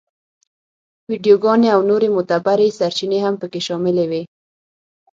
ویډیوګانې 1.09 1.69
او 1.75 1.81
نورې 1.89 2.07
معتبرې 2.15 2.75
سرچینې 2.79 3.19
هم 3.25 3.33
په 3.41 3.45
کې 3.51 3.59
شاملې 3.67 4.05
وې. 4.11 4.21